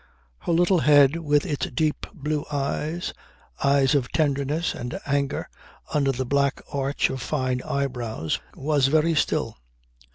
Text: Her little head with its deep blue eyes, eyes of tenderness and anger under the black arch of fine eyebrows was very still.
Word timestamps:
Her 0.39 0.51
little 0.51 0.79
head 0.79 1.17
with 1.17 1.45
its 1.45 1.67
deep 1.67 2.07
blue 2.11 2.43
eyes, 2.51 3.13
eyes 3.63 3.93
of 3.93 4.11
tenderness 4.11 4.73
and 4.73 4.99
anger 5.05 5.47
under 5.93 6.11
the 6.11 6.25
black 6.25 6.59
arch 6.73 7.11
of 7.11 7.21
fine 7.21 7.61
eyebrows 7.61 8.39
was 8.55 8.87
very 8.87 9.13
still. 9.13 9.59